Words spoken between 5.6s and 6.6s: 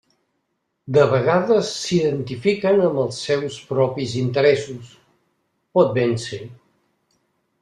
pot ben ser.